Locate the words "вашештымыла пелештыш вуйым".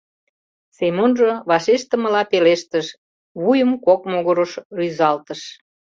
1.49-3.71